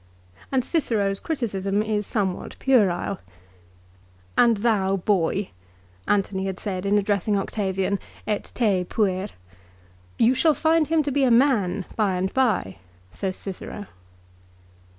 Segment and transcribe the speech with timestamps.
[0.51, 3.19] And Cicero's criticism is somewhat puerile."
[4.35, 5.51] And thou, boy!"
[6.07, 7.99] Antony had said in addressing Octavian"
[8.33, 9.27] Et te, puer!""
[10.25, 12.77] You shall find him to be a man by and by/'
[13.13, 13.85] says Cicero.